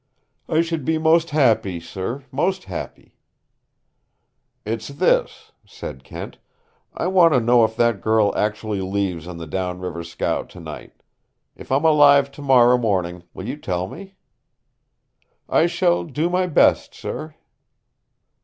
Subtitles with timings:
[0.49, 3.19] "I should be most happy, sir, most happy."
[4.65, 6.39] "It's this," said Kent.
[6.95, 11.03] "I want to know if that girl actually leaves on the down river scow tonight.
[11.55, 14.15] If I'm alive tomorrow morning, will you tell me?"
[15.47, 17.35] "I shall do my best, sir."